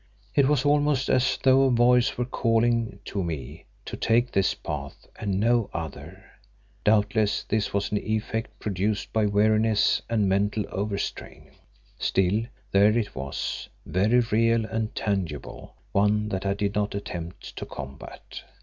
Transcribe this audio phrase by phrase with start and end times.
[0.33, 5.05] It was almost as though a voice were calling to me to take this path
[5.19, 6.23] and no other.
[6.83, 11.51] Doubtless this was an effect produced by weariness and mental overstrain.
[11.99, 17.67] Still, there it was, very real and tangible, one that I did not attempt to
[17.67, 18.41] combat.